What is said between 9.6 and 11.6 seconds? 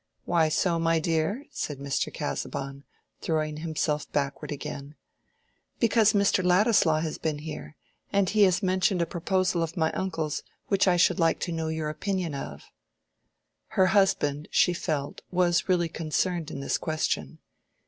of my uncle's which I should like to